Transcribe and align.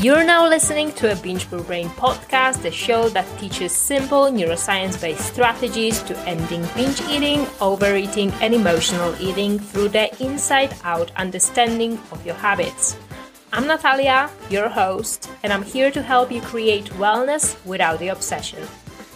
You're 0.00 0.24
now 0.24 0.48
listening 0.48 0.90
to 0.94 1.12
a 1.12 1.14
Binge 1.14 1.48
Brain 1.48 1.88
podcast, 1.90 2.62
the 2.62 2.72
show 2.72 3.08
that 3.10 3.26
teaches 3.38 3.70
simple 3.70 4.24
neuroscience 4.24 5.00
based 5.00 5.32
strategies 5.32 6.02
to 6.02 6.18
ending 6.28 6.66
binge 6.74 7.00
eating, 7.02 7.46
overeating, 7.60 8.32
and 8.42 8.52
emotional 8.52 9.14
eating 9.20 9.56
through 9.56 9.90
the 9.90 10.10
inside 10.20 10.74
out 10.82 11.12
understanding 11.14 12.00
of 12.10 12.26
your 12.26 12.34
habits. 12.34 12.96
I'm 13.52 13.68
Natalia, 13.68 14.30
your 14.50 14.68
host, 14.68 15.30
and 15.44 15.52
I'm 15.52 15.62
here 15.62 15.92
to 15.92 16.02
help 16.02 16.32
you 16.32 16.40
create 16.40 16.86
wellness 16.98 17.54
without 17.64 18.00
the 18.00 18.08
obsession. 18.08 18.66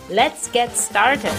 Let's 0.09 0.47
get 0.47 0.77
started. 0.77 1.35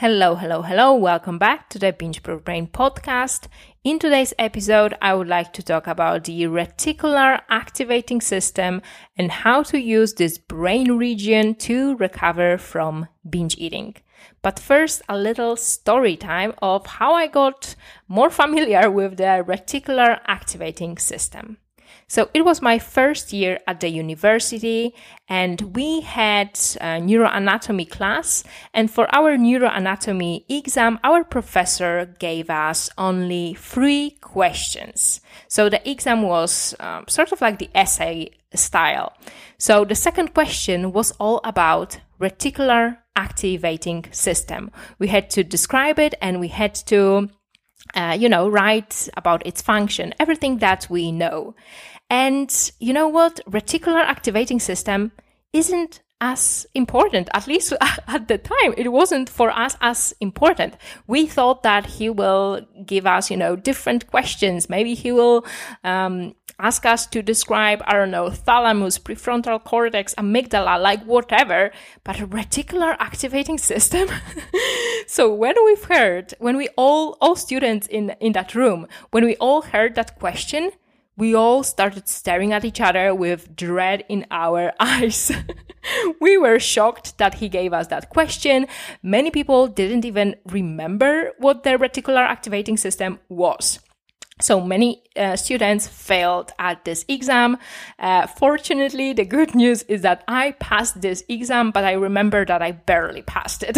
Hello, 0.00 0.36
hello, 0.36 0.62
hello. 0.62 0.94
Welcome 0.94 1.38
back 1.38 1.68
to 1.70 1.78
the 1.80 1.92
Binge 1.92 2.22
Brain 2.22 2.68
podcast. 2.68 3.48
In 3.88 3.98
today's 3.98 4.34
episode, 4.38 4.92
I 5.00 5.14
would 5.14 5.28
like 5.28 5.54
to 5.54 5.62
talk 5.62 5.86
about 5.86 6.24
the 6.24 6.42
reticular 6.42 7.40
activating 7.48 8.20
system 8.20 8.82
and 9.16 9.32
how 9.32 9.62
to 9.62 9.80
use 9.80 10.12
this 10.12 10.36
brain 10.36 10.98
region 10.98 11.54
to 11.54 11.96
recover 11.96 12.58
from 12.58 13.08
binge 13.26 13.56
eating. 13.56 13.94
But 14.42 14.58
first, 14.58 15.00
a 15.08 15.16
little 15.16 15.56
story 15.56 16.18
time 16.18 16.52
of 16.60 16.84
how 16.84 17.14
I 17.14 17.28
got 17.28 17.76
more 18.08 18.28
familiar 18.42 18.90
with 18.90 19.16
the 19.16 19.42
reticular 19.48 20.20
activating 20.26 20.98
system. 20.98 21.56
So 22.08 22.30
it 22.32 22.42
was 22.42 22.62
my 22.62 22.78
first 22.78 23.34
year 23.34 23.60
at 23.66 23.80
the 23.80 23.90
university 23.90 24.94
and 25.28 25.60
we 25.76 26.00
had 26.00 26.58
a 26.80 27.00
neuroanatomy 27.00 27.90
class. 27.90 28.44
And 28.72 28.90
for 28.90 29.14
our 29.14 29.36
neuroanatomy 29.36 30.44
exam, 30.48 30.98
our 31.04 31.22
professor 31.22 32.16
gave 32.18 32.48
us 32.48 32.88
only 32.96 33.54
three 33.54 34.12
questions. 34.22 35.20
So 35.48 35.68
the 35.68 35.86
exam 35.88 36.22
was 36.22 36.74
um, 36.80 37.04
sort 37.08 37.30
of 37.30 37.42
like 37.42 37.58
the 37.58 37.70
essay 37.74 38.30
style. 38.54 39.12
So 39.58 39.84
the 39.84 39.94
second 39.94 40.32
question 40.32 40.92
was 40.92 41.10
all 41.20 41.42
about 41.44 42.00
reticular 42.18 42.96
activating 43.16 44.06
system. 44.12 44.70
We 44.98 45.08
had 45.08 45.28
to 45.30 45.44
describe 45.44 45.98
it 45.98 46.14
and 46.22 46.40
we 46.40 46.48
had 46.48 46.74
to 46.86 47.28
uh, 47.94 48.16
you 48.18 48.28
know, 48.28 48.48
write 48.48 49.08
about 49.16 49.46
its 49.46 49.62
function, 49.62 50.14
everything 50.18 50.58
that 50.58 50.86
we 50.90 51.12
know. 51.12 51.54
And 52.10 52.72
you 52.80 52.92
know 52.92 53.08
what? 53.08 53.40
Reticular 53.48 54.02
activating 54.02 54.60
system 54.60 55.12
isn't 55.52 56.00
as 56.20 56.66
important, 56.74 57.28
at 57.32 57.46
least 57.46 57.72
at 57.80 58.28
the 58.28 58.38
time. 58.38 58.74
It 58.76 58.92
wasn't 58.92 59.28
for 59.28 59.50
us 59.50 59.76
as 59.80 60.14
important. 60.20 60.76
We 61.06 61.26
thought 61.26 61.62
that 61.62 61.86
he 61.86 62.10
will 62.10 62.66
give 62.84 63.06
us, 63.06 63.30
you 63.30 63.36
know, 63.36 63.56
different 63.56 64.06
questions. 64.08 64.68
Maybe 64.68 64.94
he 64.94 65.12
will, 65.12 65.46
um, 65.84 66.34
ask 66.60 66.84
us 66.84 67.06
to 67.06 67.22
describe, 67.22 67.80
I 67.86 67.94
don't 67.94 68.10
know, 68.10 68.30
thalamus, 68.30 68.98
prefrontal 68.98 69.62
cortex, 69.62 70.14
amygdala, 70.16 70.82
like 70.82 71.04
whatever, 71.04 71.70
but 72.02 72.20
a 72.20 72.26
reticular 72.26 72.96
activating 72.98 73.58
system. 73.72 74.08
so 75.06 75.32
when 75.32 75.54
we've 75.64 75.84
heard, 75.84 76.34
when 76.40 76.56
we 76.56 76.68
all, 76.76 77.16
all 77.20 77.36
students 77.36 77.86
in, 77.86 78.10
in 78.20 78.32
that 78.32 78.54
room, 78.54 78.88
when 79.12 79.24
we 79.24 79.36
all 79.36 79.62
heard 79.62 79.94
that 79.94 80.18
question, 80.18 80.72
we 81.18 81.34
all 81.34 81.64
started 81.64 82.08
staring 82.08 82.52
at 82.52 82.64
each 82.64 82.80
other 82.80 83.12
with 83.12 83.54
dread 83.56 84.04
in 84.08 84.24
our 84.30 84.72
eyes. 84.80 85.32
we 86.20 86.38
were 86.38 86.60
shocked 86.60 87.18
that 87.18 87.34
he 87.34 87.48
gave 87.48 87.72
us 87.72 87.88
that 87.88 88.08
question. 88.08 88.66
Many 89.02 89.30
people 89.30 89.66
didn't 89.66 90.04
even 90.04 90.36
remember 90.46 91.32
what 91.38 91.64
their 91.64 91.78
reticular 91.78 92.24
activating 92.24 92.76
system 92.76 93.18
was. 93.28 93.80
So 94.40 94.60
many 94.60 95.02
uh, 95.16 95.36
students 95.36 95.88
failed 95.88 96.52
at 96.58 96.84
this 96.84 97.04
exam. 97.08 97.58
Uh, 97.98 98.26
fortunately, 98.26 99.12
the 99.12 99.24
good 99.24 99.54
news 99.54 99.82
is 99.84 100.02
that 100.02 100.22
I 100.28 100.52
passed 100.52 101.00
this 101.00 101.24
exam, 101.28 101.72
but 101.72 101.84
I 101.84 101.92
remember 101.92 102.44
that 102.44 102.62
I 102.62 102.72
barely 102.72 103.22
passed 103.22 103.64
it. 103.66 103.76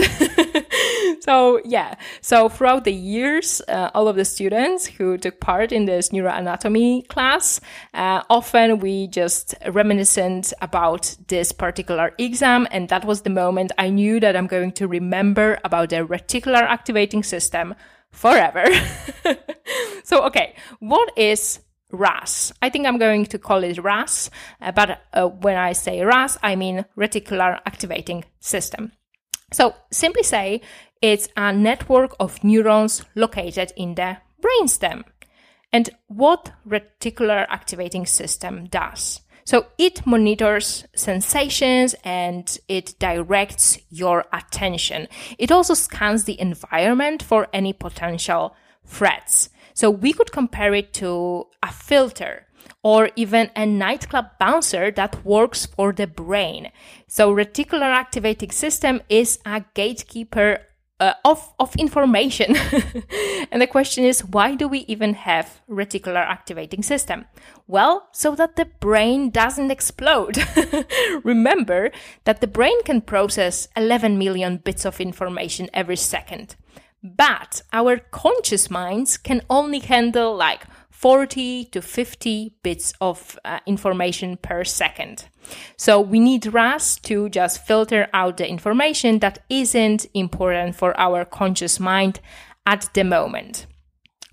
so 1.22 1.60
yeah, 1.64 1.94
so 2.20 2.48
throughout 2.50 2.84
the 2.84 2.92
years, 2.92 3.62
uh, 3.68 3.90
all 3.94 4.06
of 4.06 4.16
the 4.16 4.24
students 4.24 4.86
who 4.86 5.16
took 5.16 5.40
part 5.40 5.72
in 5.72 5.86
this 5.86 6.10
neuroanatomy 6.10 7.08
class, 7.08 7.60
uh, 7.94 8.22
often 8.28 8.80
we 8.80 9.06
just 9.06 9.54
reminiscent 9.66 10.52
about 10.60 11.16
this 11.28 11.52
particular 11.52 12.12
exam, 12.18 12.68
and 12.70 12.90
that 12.90 13.06
was 13.06 13.22
the 13.22 13.30
moment 13.30 13.72
I 13.78 13.88
knew 13.88 14.20
that 14.20 14.36
I'm 14.36 14.46
going 14.46 14.72
to 14.72 14.86
remember 14.86 15.58
about 15.64 15.88
the 15.88 16.06
reticular 16.06 16.62
activating 16.62 17.22
system 17.22 17.74
forever. 18.12 18.66
so, 20.04 20.24
okay, 20.26 20.54
what 20.78 21.16
is 21.16 21.60
RAS? 21.92 22.52
I 22.62 22.70
think 22.70 22.86
I'm 22.86 22.98
going 22.98 23.26
to 23.26 23.38
call 23.38 23.64
it 23.64 23.78
RAS, 23.78 24.30
uh, 24.60 24.72
but 24.72 25.00
uh, 25.12 25.26
when 25.26 25.56
I 25.56 25.72
say 25.72 26.02
RAS, 26.02 26.38
I 26.42 26.56
mean 26.56 26.84
reticular 26.96 27.60
activating 27.66 28.24
system. 28.40 28.92
So, 29.52 29.74
simply 29.90 30.22
say 30.22 30.60
it's 31.02 31.28
a 31.36 31.52
network 31.52 32.14
of 32.20 32.44
neurons 32.44 33.02
located 33.14 33.72
in 33.76 33.94
the 33.94 34.18
brainstem. 34.42 35.04
And 35.72 35.90
what 36.08 36.52
reticular 36.66 37.46
activating 37.48 38.06
system 38.06 38.66
does? 38.66 39.20
So 39.44 39.66
it 39.78 40.06
monitors 40.06 40.84
sensations 40.94 41.94
and 42.04 42.58
it 42.68 42.94
directs 42.98 43.78
your 43.90 44.26
attention. 44.32 45.08
It 45.38 45.50
also 45.50 45.74
scans 45.74 46.24
the 46.24 46.40
environment 46.40 47.22
for 47.22 47.48
any 47.52 47.72
potential 47.72 48.54
threats. 48.84 49.50
So 49.74 49.90
we 49.90 50.12
could 50.12 50.32
compare 50.32 50.74
it 50.74 50.92
to 50.94 51.46
a 51.62 51.72
filter 51.72 52.46
or 52.82 53.10
even 53.16 53.50
a 53.56 53.66
nightclub 53.66 54.26
bouncer 54.38 54.90
that 54.90 55.24
works 55.24 55.66
for 55.66 55.92
the 55.92 56.06
brain. 56.06 56.70
So 57.06 57.34
reticular 57.34 57.82
activating 57.82 58.50
system 58.50 59.02
is 59.08 59.38
a 59.44 59.64
gatekeeper 59.74 60.60
uh, 61.00 61.14
of, 61.24 61.52
of 61.58 61.74
information. 61.76 62.56
and 63.50 63.60
the 63.60 63.66
question 63.66 64.04
is, 64.04 64.24
why 64.24 64.54
do 64.54 64.68
we 64.68 64.80
even 64.80 65.14
have 65.14 65.60
reticular 65.68 66.24
activating 66.24 66.82
system? 66.82 67.24
Well, 67.66 68.08
so 68.12 68.34
that 68.36 68.56
the 68.56 68.66
brain 68.66 69.30
doesn't 69.30 69.70
explode. 69.70 70.38
Remember 71.24 71.90
that 72.24 72.40
the 72.40 72.46
brain 72.46 72.82
can 72.84 73.00
process 73.00 73.68
11 73.76 74.18
million 74.18 74.58
bits 74.58 74.84
of 74.84 75.00
information 75.00 75.70
every 75.72 75.96
second. 75.96 76.56
But 77.02 77.62
our 77.72 77.98
conscious 77.98 78.70
minds 78.70 79.16
can 79.16 79.40
only 79.48 79.78
handle 79.78 80.36
like 80.36 80.64
40 81.00 81.64
to 81.72 81.80
50 81.80 82.56
bits 82.62 82.92
of 83.00 83.38
uh, 83.46 83.60
information 83.64 84.36
per 84.36 84.64
second. 84.64 85.28
So 85.78 85.98
we 85.98 86.20
need 86.20 86.52
RAS 86.52 86.98
to 87.04 87.30
just 87.30 87.66
filter 87.66 88.08
out 88.12 88.36
the 88.36 88.46
information 88.46 89.20
that 89.20 89.38
isn't 89.48 90.04
important 90.12 90.76
for 90.76 90.94
our 91.00 91.24
conscious 91.24 91.80
mind 91.80 92.20
at 92.66 92.90
the 92.92 93.02
moment. 93.02 93.66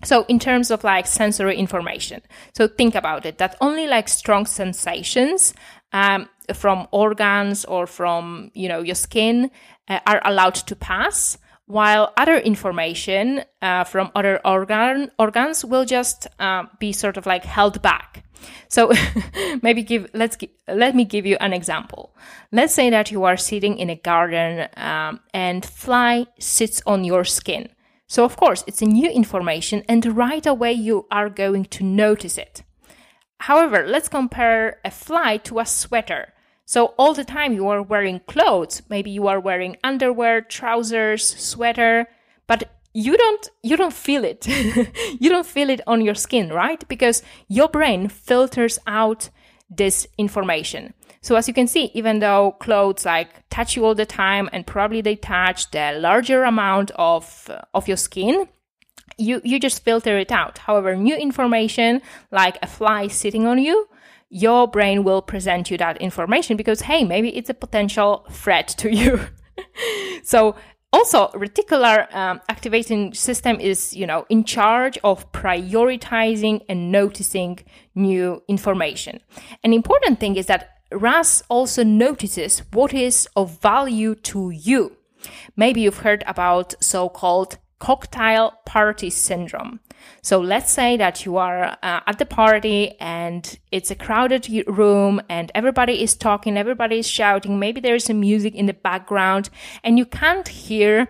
So 0.04 0.26
in 0.28 0.38
terms 0.38 0.70
of 0.70 0.84
like 0.84 1.06
sensory 1.06 1.56
information, 1.56 2.20
so 2.54 2.68
think 2.68 2.94
about 2.94 3.24
it, 3.24 3.38
that 3.38 3.56
only 3.62 3.86
like 3.86 4.06
strong 4.06 4.44
sensations 4.44 5.54
um, 5.94 6.28
from 6.52 6.86
organs 6.90 7.64
or 7.64 7.86
from, 7.86 8.50
you 8.52 8.68
know, 8.68 8.82
your 8.82 8.94
skin 8.94 9.50
uh, 9.88 10.00
are 10.06 10.20
allowed 10.22 10.56
to 10.56 10.76
pass 10.76 11.38
while 11.68 12.14
other 12.16 12.36
information 12.36 13.44
uh, 13.60 13.84
from 13.84 14.10
other 14.14 14.40
organ 14.44 15.10
organs 15.18 15.64
will 15.64 15.84
just 15.84 16.26
uh, 16.40 16.64
be 16.80 16.92
sort 16.92 17.16
of 17.16 17.26
like 17.26 17.44
held 17.44 17.80
back. 17.82 18.24
So 18.68 18.90
maybe 19.62 19.82
give 19.82 20.08
let's 20.14 20.36
let 20.66 20.94
me 20.96 21.04
give 21.04 21.26
you 21.26 21.36
an 21.40 21.52
example. 21.52 22.16
Let's 22.50 22.72
say 22.72 22.88
that 22.90 23.10
you 23.10 23.24
are 23.24 23.36
sitting 23.36 23.78
in 23.78 23.90
a 23.90 23.96
garden 23.96 24.68
um, 24.78 25.20
and 25.34 25.64
fly 25.64 26.26
sits 26.40 26.82
on 26.86 27.04
your 27.04 27.24
skin. 27.24 27.68
So 28.06 28.24
of 28.24 28.36
course 28.36 28.64
it's 28.66 28.80
a 28.80 28.86
new 28.86 29.10
information 29.10 29.84
and 29.88 30.16
right 30.16 30.46
away 30.46 30.72
you 30.72 31.06
are 31.10 31.28
going 31.28 31.66
to 31.66 31.84
notice 31.84 32.38
it. 32.38 32.62
However, 33.40 33.86
let's 33.86 34.08
compare 34.08 34.80
a 34.84 34.90
fly 34.90 35.36
to 35.38 35.58
a 35.58 35.66
sweater. 35.66 36.32
So 36.68 36.92
all 36.98 37.14
the 37.14 37.24
time 37.24 37.54
you 37.54 37.66
are 37.68 37.80
wearing 37.80 38.20
clothes, 38.26 38.82
maybe 38.90 39.10
you 39.10 39.26
are 39.26 39.40
wearing 39.40 39.78
underwear, 39.82 40.42
trousers, 40.42 41.24
sweater, 41.24 42.06
but 42.46 42.70
you 42.92 43.16
don't 43.16 43.48
you 43.62 43.74
don't 43.74 43.94
feel 43.94 44.22
it. 44.22 44.46
you 45.18 45.30
don't 45.30 45.46
feel 45.46 45.70
it 45.70 45.80
on 45.86 46.02
your 46.02 46.14
skin, 46.14 46.50
right? 46.50 46.86
Because 46.86 47.22
your 47.48 47.70
brain 47.70 48.10
filters 48.10 48.78
out 48.86 49.30
this 49.70 50.06
information. 50.18 50.92
So 51.22 51.36
as 51.36 51.48
you 51.48 51.54
can 51.54 51.68
see, 51.68 51.90
even 51.94 52.18
though 52.18 52.52
clothes 52.60 53.06
like 53.06 53.48
touch 53.48 53.74
you 53.74 53.86
all 53.86 53.94
the 53.94 54.04
time 54.04 54.50
and 54.52 54.66
probably 54.66 55.00
they 55.00 55.16
touch 55.16 55.70
the 55.70 55.92
larger 55.98 56.44
amount 56.44 56.90
of 56.96 57.50
of 57.72 57.88
your 57.88 57.96
skin, 57.96 58.46
you 59.16 59.40
you 59.42 59.58
just 59.58 59.84
filter 59.84 60.18
it 60.18 60.30
out. 60.30 60.58
However, 60.58 60.94
new 60.94 61.16
information 61.16 62.02
like 62.30 62.58
a 62.60 62.66
fly 62.66 63.08
sitting 63.08 63.46
on 63.46 63.58
you, 63.58 63.88
your 64.30 64.68
brain 64.68 65.04
will 65.04 65.22
present 65.22 65.70
you 65.70 65.78
that 65.78 65.96
information 65.98 66.56
because, 66.56 66.82
hey, 66.82 67.04
maybe 67.04 67.36
it's 67.36 67.50
a 67.50 67.54
potential 67.54 68.26
threat 68.30 68.68
to 68.68 68.94
you. 68.94 69.20
so 70.22 70.54
also 70.92 71.28
reticular 71.28 72.12
um, 72.14 72.40
activating 72.48 73.12
system 73.12 73.60
is 73.60 73.94
you 73.94 74.06
know 74.06 74.24
in 74.28 74.44
charge 74.44 74.98
of 75.04 75.30
prioritizing 75.32 76.62
and 76.68 76.90
noticing 76.90 77.58
new 77.94 78.42
information. 78.48 79.20
An 79.64 79.72
important 79.72 80.20
thing 80.20 80.36
is 80.36 80.46
that 80.46 80.70
ras 80.92 81.42
also 81.48 81.84
notices 81.84 82.62
what 82.72 82.94
is 82.94 83.28
of 83.36 83.60
value 83.60 84.14
to 84.14 84.50
you. 84.50 84.96
Maybe 85.56 85.80
you've 85.82 85.98
heard 85.98 86.24
about 86.26 86.74
so-called 86.80 87.58
cocktail 87.80 88.54
party 88.64 89.10
syndrome 89.10 89.80
so 90.22 90.40
let's 90.40 90.70
say 90.70 90.96
that 90.96 91.24
you 91.24 91.36
are 91.36 91.76
uh, 91.82 92.00
at 92.06 92.18
the 92.18 92.26
party 92.26 92.98
and 93.00 93.58
it's 93.70 93.90
a 93.90 93.94
crowded 93.94 94.48
room 94.66 95.20
and 95.28 95.50
everybody 95.54 96.02
is 96.02 96.14
talking, 96.14 96.56
everybody 96.56 96.98
is 96.98 97.08
shouting, 97.08 97.58
maybe 97.58 97.80
there's 97.80 98.04
some 98.04 98.20
music 98.20 98.54
in 98.54 98.66
the 98.66 98.74
background 98.74 99.50
and 99.84 99.98
you 99.98 100.06
can't 100.06 100.48
hear, 100.48 101.08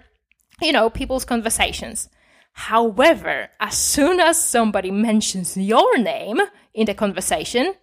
you 0.61 0.73
know, 0.73 0.91
people's 0.91 1.25
conversations. 1.25 2.09
However, 2.53 3.51
as 3.61 3.79
soon 3.79 4.19
as 4.19 4.43
somebody 4.43 4.91
mentions 4.91 5.57
your 5.57 5.97
name 5.99 6.41
in 6.75 6.87
the 6.87 6.95
conversation, 6.95 7.75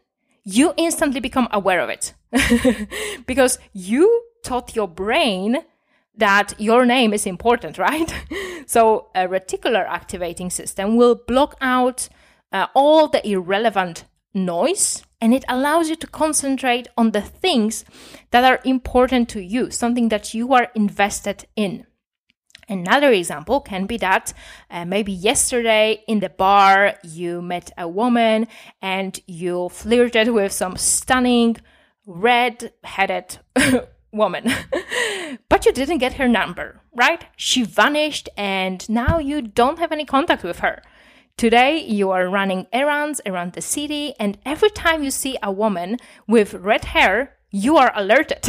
you 0.44 0.74
instantly 0.78 1.20
become 1.20 1.48
aware 1.52 1.80
of 1.80 1.90
it 1.90 2.14
because 3.26 3.58
you 3.74 4.24
taught 4.44 4.76
your 4.76 4.88
brain 4.88 5.58
that 6.18 6.54
your 6.58 6.86
name 6.86 7.14
is 7.14 7.26
important, 7.26 7.78
right? 7.90 8.14
So 8.66 9.08
a 9.16 9.28
reticular 9.28 9.86
activating 9.88 10.50
system 10.50 10.96
will 10.96 11.16
block 11.16 11.56
out 11.62 12.10
uh, 12.52 12.68
all 12.74 13.08
the 13.08 13.28
irrelevant 13.28 14.06
noise 14.34 15.04
and 15.22 15.34
it 15.34 15.46
allows 15.48 15.90
you 15.90 15.96
to 15.96 16.08
concentrate 16.08 16.88
on 16.98 17.12
the 17.12 17.22
things 17.22 17.86
that 18.32 18.44
are 18.44 18.60
important 18.64 19.30
to 19.30 19.42
you, 19.42 19.72
something 19.72 20.10
that 20.10 20.34
you 20.34 20.54
are 20.54 20.70
invested 20.76 21.46
in. 21.56 21.86
Another 22.68 23.12
example 23.12 23.62
can 23.62 23.86
be 23.86 23.98
that 23.98 24.34
uh, 24.70 24.86
maybe 24.86 25.12
yesterday 25.12 26.04
in 26.08 26.20
the 26.20 26.30
bar 26.30 26.96
you 27.04 27.42
met 27.42 27.72
a 27.78 27.88
woman 27.88 28.48
and 28.82 29.20
you 29.28 29.70
flirted 29.70 30.30
with 30.30 30.52
some 30.52 30.76
stunning 30.76 31.58
red 32.06 32.74
headed 32.84 33.38
woman. 34.12 34.52
but 35.50 35.66
you 35.66 35.72
didn't 35.72 36.00
get 36.00 36.14
her 36.14 36.28
number, 36.28 36.82
right? 36.94 37.26
She 37.36 37.64
vanished 37.64 38.30
and 38.38 38.88
now 38.90 39.20
you 39.20 39.42
don't 39.42 39.80
have 39.80 39.92
any 39.92 40.06
contact 40.06 40.44
with 40.44 40.60
her. 40.60 40.82
Today, 41.38 41.84
you 41.84 42.12
are 42.12 42.30
running 42.30 42.66
errands 42.72 43.20
around 43.26 43.54
the 43.54 43.62
city, 43.62 44.14
and 44.18 44.38
every 44.46 44.70
time 44.70 45.04
you 45.04 45.12
see 45.12 45.38
a 45.44 45.52
woman 45.52 45.98
with 46.30 46.54
red 46.54 46.86
hair, 46.86 47.36
you 47.52 47.76
are 47.76 47.92
alerted. 47.94 48.48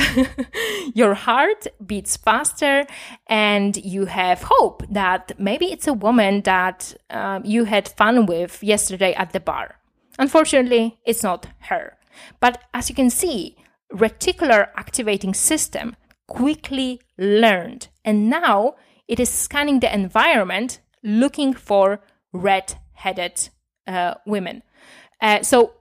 Your 0.94 1.14
heart 1.14 1.66
beats 1.84 2.16
faster, 2.16 2.86
and 3.26 3.76
you 3.76 4.04
have 4.04 4.42
hope 4.44 4.84
that 4.88 5.32
maybe 5.36 5.66
it's 5.66 5.88
a 5.88 5.92
woman 5.92 6.42
that 6.42 6.94
um, 7.10 7.44
you 7.44 7.64
had 7.64 7.88
fun 7.88 8.24
with 8.24 8.62
yesterday 8.62 9.14
at 9.14 9.32
the 9.32 9.40
bar. 9.40 9.80
Unfortunately, 10.16 10.96
it's 11.04 11.24
not 11.24 11.48
her. 11.70 11.96
But 12.38 12.62
as 12.72 12.88
you 12.88 12.94
can 12.94 13.10
see, 13.10 13.56
reticular 13.92 14.68
activating 14.76 15.34
system 15.34 15.96
quickly 16.26 17.00
learned. 17.18 17.88
And 18.04 18.28
now 18.28 18.74
it 19.08 19.20
is 19.20 19.30
scanning 19.30 19.80
the 19.80 19.92
environment 19.92 20.80
looking 21.02 21.54
for 21.54 22.00
red 22.32 22.74
headed 22.92 23.48
uh, 23.86 24.14
women. 24.26 24.62
Uh, 25.20 25.42
so 25.42 25.72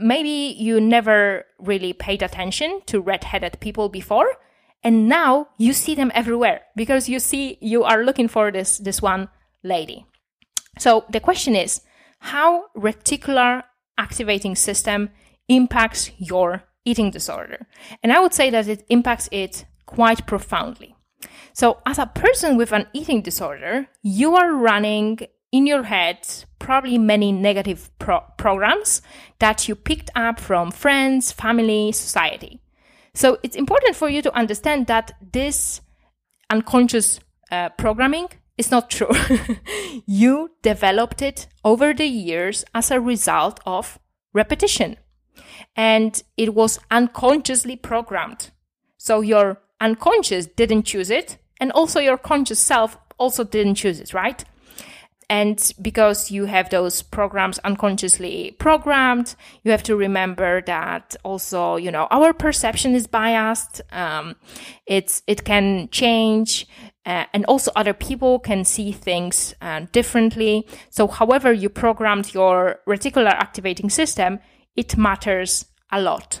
maybe 0.00 0.54
you 0.58 0.80
never 0.80 1.46
really 1.58 1.92
paid 1.92 2.22
attention 2.22 2.80
to 2.86 3.00
red 3.00 3.24
headed 3.24 3.58
people 3.60 3.88
before. 3.88 4.28
And 4.82 5.08
now 5.08 5.48
you 5.56 5.72
see 5.72 5.94
them 5.94 6.12
everywhere 6.14 6.62
because 6.76 7.08
you 7.08 7.18
see 7.18 7.56
you 7.60 7.84
are 7.84 8.04
looking 8.04 8.28
for 8.28 8.52
this, 8.52 8.78
this 8.78 9.00
one 9.00 9.28
lady. 9.62 10.04
So 10.78 11.04
the 11.08 11.20
question 11.20 11.56
is 11.56 11.80
how 12.18 12.66
reticular 12.76 13.62
activating 13.96 14.56
system 14.56 15.10
impacts 15.48 16.10
your 16.18 16.64
eating 16.84 17.10
disorder. 17.10 17.66
And 18.02 18.12
I 18.12 18.20
would 18.20 18.34
say 18.34 18.50
that 18.50 18.68
it 18.68 18.84
impacts 18.88 19.28
it 19.32 19.64
quite 19.86 20.26
profoundly. 20.26 20.94
So, 21.52 21.78
as 21.86 21.98
a 21.98 22.06
person 22.06 22.56
with 22.56 22.72
an 22.72 22.86
eating 22.92 23.22
disorder, 23.22 23.88
you 24.02 24.34
are 24.34 24.52
running 24.52 25.20
in 25.52 25.66
your 25.66 25.84
head 25.84 26.18
probably 26.58 26.98
many 26.98 27.30
negative 27.30 27.90
pro- 27.98 28.24
programs 28.36 29.02
that 29.38 29.68
you 29.68 29.74
picked 29.74 30.10
up 30.14 30.40
from 30.40 30.70
friends, 30.70 31.30
family, 31.30 31.92
society. 31.92 32.60
So, 33.14 33.38
it's 33.42 33.56
important 33.56 33.96
for 33.96 34.08
you 34.08 34.20
to 34.22 34.34
understand 34.34 34.86
that 34.88 35.12
this 35.32 35.80
unconscious 36.50 37.20
uh, 37.50 37.68
programming 37.70 38.28
is 38.58 38.70
not 38.70 38.90
true. 38.90 39.10
you 40.06 40.50
developed 40.62 41.22
it 41.22 41.46
over 41.64 41.94
the 41.94 42.06
years 42.06 42.64
as 42.74 42.90
a 42.90 43.00
result 43.00 43.60
of 43.64 43.98
repetition 44.32 44.96
and 45.76 46.22
it 46.36 46.54
was 46.54 46.78
unconsciously 46.90 47.76
programmed. 47.76 48.50
So 48.96 49.20
your 49.20 49.60
unconscious 49.84 50.46
didn't 50.46 50.84
choose 50.84 51.10
it, 51.10 51.38
and 51.60 51.70
also 51.72 52.00
your 52.00 52.18
conscious 52.18 52.58
self 52.58 52.98
also 53.18 53.44
didn't 53.44 53.76
choose 53.76 54.00
it, 54.00 54.14
right? 54.14 54.44
And 55.30 55.72
because 55.80 56.30
you 56.30 56.44
have 56.46 56.68
those 56.70 57.02
programs 57.02 57.58
unconsciously 57.60 58.56
programmed, 58.58 59.34
you 59.62 59.70
have 59.70 59.82
to 59.84 59.96
remember 59.96 60.62
that 60.62 61.16
also, 61.24 61.76
you 61.76 61.90
know, 61.90 62.06
our 62.10 62.32
perception 62.32 62.94
is 62.94 63.06
biased. 63.06 63.80
Um, 63.90 64.36
it's, 64.86 65.22
it 65.26 65.44
can 65.44 65.88
change. 65.90 66.66
Uh, 67.06 67.24
and 67.32 67.44
also 67.46 67.70
other 67.76 67.94
people 67.94 68.38
can 68.38 68.64
see 68.64 68.92
things 68.92 69.54
uh, 69.60 69.86
differently. 69.92 70.66
So 70.90 71.06
however 71.06 71.52
you 71.52 71.68
programmed 71.68 72.34
your 72.34 72.80
reticular 72.86 73.32
activating 73.32 73.90
system, 73.90 74.40
it 74.76 74.96
matters 74.96 75.66
a 75.90 76.00
lot. 76.00 76.40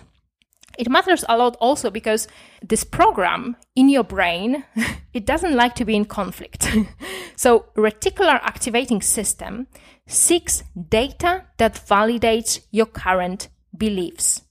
It 0.78 0.90
matters 0.90 1.24
a 1.28 1.36
lot 1.36 1.56
also 1.60 1.90
because 1.90 2.28
this 2.62 2.84
program 2.84 3.56
in 3.76 3.88
your 3.88 4.04
brain, 4.04 4.64
it 5.12 5.26
doesn't 5.26 5.54
like 5.54 5.74
to 5.76 5.84
be 5.84 5.94
in 5.94 6.04
conflict. 6.04 6.68
so 7.36 7.66
reticular 7.76 8.40
activating 8.42 9.02
system 9.02 9.66
seeks 10.06 10.62
data 10.88 11.44
that 11.58 11.74
validates 11.74 12.60
your 12.70 12.86
current 12.86 13.48
beliefs. 13.76 14.42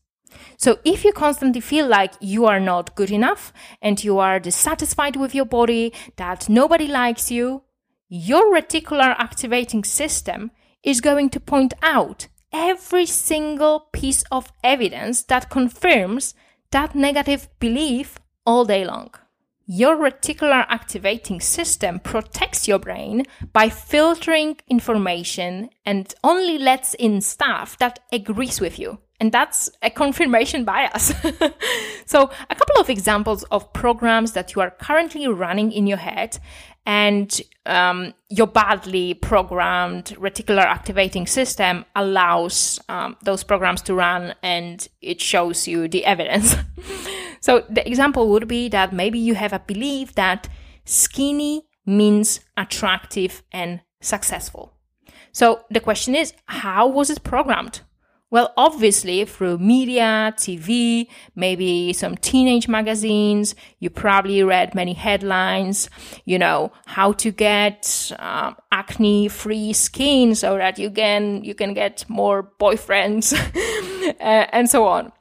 So 0.58 0.80
if 0.84 1.04
you 1.04 1.14
constantly 1.14 1.62
feel 1.62 1.88
like 1.88 2.14
you 2.20 2.46
are 2.46 2.60
not 2.60 2.96
good 2.96 3.12
enough 3.12 3.54
and 3.82 4.04
you 4.04 4.20
are 4.20 4.40
dissatisfied 4.40 5.16
with 5.16 5.36
your 5.36 5.46
body, 5.46 5.94
that 6.16 6.50
nobody 6.50 6.88
likes 6.88 7.30
you, 7.30 7.64
your 8.10 8.54
reticular 8.54 9.16
activating 9.18 9.84
system 9.84 10.52
is 10.84 11.02
going 11.02 11.30
to 11.32 11.40
point 11.40 11.74
out 11.82 12.28
every 12.54 13.06
single 13.06 13.88
piece 13.92 14.24
of 14.32 14.54
evidence 14.64 15.24
that 15.24 15.50
confirms 15.50 16.36
that 16.72 16.96
negative 16.96 17.50
belief 17.60 18.20
all 18.46 18.64
day 18.66 18.86
long. 18.86 19.10
Your 19.66 19.96
reticular 19.96 20.66
activating 20.68 21.40
system 21.40 22.00
protects 22.00 22.68
your 22.68 22.80
brain 22.80 23.24
by 23.54 23.70
filtering 23.70 24.58
information 24.68 25.70
and 25.86 26.14
only 26.22 26.58
lets 26.58 26.94
in 26.96 27.22
stuff 27.22 27.78
that 27.78 28.00
agrees 28.12 28.60
with 28.60 28.78
you. 28.78 29.00
And 29.22 29.32
that's 29.32 29.70
a 29.82 29.90
confirmation 29.90 30.66
bias. 30.66 31.14
so, 32.06 32.30
a 32.50 32.56
couple 32.56 32.82
of 32.82 32.90
examples 32.90 33.44
of 33.44 33.72
programs 33.72 34.34
that 34.34 34.54
you 34.54 34.62
are 34.62 34.72
currently 34.72 35.28
running 35.30 35.72
in 35.72 35.88
your 35.88 35.98
head 35.98 36.40
and 36.86 37.42
um, 37.66 38.14
your 38.30 38.48
badly 38.48 39.14
programmed 39.14 40.08
reticular 40.20 40.64
activating 40.64 41.26
system 41.26 41.86
allows 41.96 42.82
um, 42.90 43.16
those 43.24 43.44
programs 43.46 43.82
to 43.84 43.94
run 43.94 44.36
and 44.44 44.90
it 45.02 45.22
shows 45.22 45.68
you 45.70 45.88
the 45.88 46.04
evidence. 46.04 46.56
so 47.44 47.66
the 47.70 47.86
example 47.86 48.30
would 48.30 48.48
be 48.48 48.70
that 48.70 48.94
maybe 48.94 49.20
you 49.20 49.36
have 49.36 49.52
a 49.52 49.60
belief 49.60 50.16
that 50.16 50.48
skinny 50.86 51.66
means 51.86 52.40
attractive 52.56 53.44
and 53.52 53.82
successful. 54.00 54.78
So 55.34 55.66
the 55.70 55.82
question 55.82 56.16
is, 56.16 56.32
how 56.46 56.88
was 56.88 57.10
it 57.10 57.22
programmed? 57.22 57.82
Well, 58.32 58.54
obviously, 58.56 59.26
through 59.26 59.58
media, 59.58 60.34
TV, 60.38 61.08
maybe 61.36 61.92
some 61.92 62.16
teenage 62.16 62.70
magazines, 62.70 63.56
you 63.80 63.90
probably 63.90 64.42
read 64.42 64.74
many 64.74 64.94
headlines, 64.94 65.90
you 66.24 66.40
know, 66.40 66.72
how 66.86 67.12
to 67.12 67.30
get 67.30 68.10
um, 68.20 68.56
acne 68.72 69.28
free 69.28 69.74
skin 69.74 70.34
so 70.34 70.58
that 70.58 70.80
you 70.80 70.90
can, 70.90 71.44
you 71.44 71.56
can 71.56 71.74
get 71.74 72.06
more 72.08 72.50
boyfriends 72.58 73.34
uh, 74.22 74.48
and 74.54 74.70
so 74.70 74.88
on. 74.88 75.12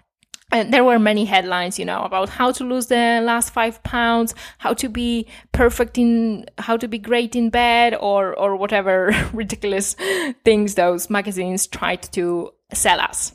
And 0.52 0.72
there 0.72 0.84
were 0.84 0.98
many 0.98 1.24
headlines, 1.24 1.78
you 1.78 1.84
know, 1.86 2.02
about 2.02 2.28
how 2.28 2.52
to 2.52 2.64
lose 2.64 2.86
the 2.86 3.20
last 3.22 3.50
five 3.50 3.82
pounds, 3.82 4.34
how 4.58 4.74
to 4.74 4.88
be 4.88 5.26
perfect 5.52 5.96
in, 5.96 6.44
how 6.58 6.76
to 6.76 6.86
be 6.86 6.98
great 6.98 7.34
in 7.34 7.48
bed, 7.48 7.94
or, 7.94 8.34
or 8.38 8.54
whatever 8.56 9.12
ridiculous 9.32 9.96
things 10.44 10.74
those 10.74 11.08
magazines 11.08 11.66
tried 11.66 12.02
to 12.12 12.52
sell 12.72 13.00
us. 13.00 13.34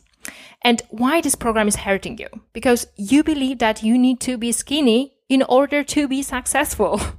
And 0.62 0.82
why 0.90 1.22
this 1.22 1.36
program 1.36 1.68
is 1.68 1.78
hurting 1.78 2.20
you? 2.20 2.28
Because 2.54 2.88
you 2.96 3.24
believe 3.24 3.60
that 3.60 3.82
you 3.82 3.98
need 3.98 4.20
to 4.22 4.38
be 4.38 4.52
skinny 4.52 5.14
in 5.28 5.44
order 5.44 5.84
to 5.84 6.08
be 6.08 6.22
successful. 6.22 7.02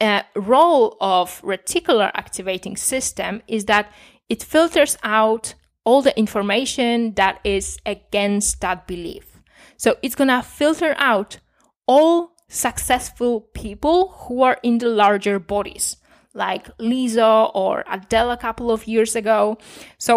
uh, 0.00 0.22
role 0.34 0.96
of 1.00 1.40
reticular 1.42 2.10
activating 2.14 2.76
system 2.76 3.42
is 3.46 3.66
that 3.66 3.92
it 4.28 4.42
filters 4.42 4.96
out 5.02 5.54
all 5.90 6.02
the 6.02 6.16
information 6.16 7.14
that 7.14 7.40
is 7.42 7.76
against 7.84 8.60
that 8.60 8.86
belief. 8.86 9.42
So 9.76 9.96
it's 10.02 10.14
gonna 10.14 10.40
filter 10.40 10.94
out 10.98 11.38
all 11.88 12.30
successful 12.48 13.40
people 13.54 14.10
who 14.20 14.42
are 14.42 14.58
in 14.62 14.78
the 14.78 14.88
larger 14.88 15.40
bodies, 15.40 15.96
like 16.32 16.68
Lizzo 16.78 17.50
or 17.56 17.84
Adele 17.90 18.30
a 18.30 18.36
couple 18.36 18.70
of 18.70 18.86
years 18.86 19.16
ago. 19.16 19.58
So 19.98 20.12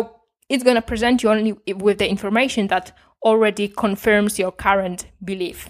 it's 0.47 0.63
gonna 0.63 0.83
present 0.83 1.23
you 1.23 1.31
only 1.31 1.53
with 1.73 1.97
the 1.97 2.07
information 2.07 2.67
that 2.67 2.95
already 3.23 3.67
confirms 3.67 4.37
your 4.37 4.51
current 4.51 5.07
belief. 5.23 5.69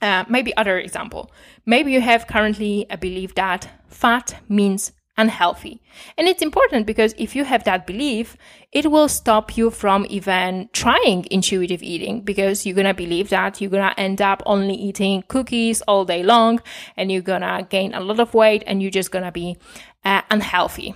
Uh, 0.00 0.24
maybe 0.28 0.56
other 0.56 0.78
example. 0.78 1.32
Maybe 1.64 1.90
you 1.90 2.00
have 2.00 2.28
currently 2.28 2.86
a 2.90 2.96
belief 2.96 3.34
that 3.34 3.68
fat 3.88 4.36
means 4.48 4.92
unhealthy. 5.18 5.80
And 6.18 6.28
it's 6.28 6.42
important 6.42 6.86
because 6.86 7.14
if 7.18 7.34
you 7.34 7.44
have 7.44 7.64
that 7.64 7.86
belief, 7.86 8.36
it 8.72 8.90
will 8.90 9.08
stop 9.08 9.56
you 9.56 9.70
from 9.70 10.06
even 10.10 10.68
trying 10.72 11.26
intuitive 11.30 11.82
eating 11.82 12.20
because 12.20 12.66
you're 12.66 12.74
going 12.74 12.86
to 12.86 12.94
believe 12.94 13.30
that 13.30 13.60
you're 13.60 13.70
going 13.70 13.88
to 13.88 14.00
end 14.00 14.20
up 14.20 14.42
only 14.46 14.74
eating 14.74 15.24
cookies 15.28 15.82
all 15.82 16.04
day 16.04 16.22
long 16.22 16.60
and 16.96 17.10
you're 17.10 17.22
going 17.22 17.42
to 17.42 17.66
gain 17.68 17.94
a 17.94 18.00
lot 18.00 18.20
of 18.20 18.34
weight 18.34 18.62
and 18.66 18.82
you're 18.82 18.90
just 18.90 19.10
going 19.10 19.24
to 19.24 19.32
be 19.32 19.56
uh, 20.04 20.22
unhealthy. 20.30 20.94